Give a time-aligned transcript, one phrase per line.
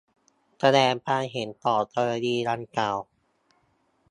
[0.59, 2.97] แสดงความเห็นต่อกรณีดังกล่าว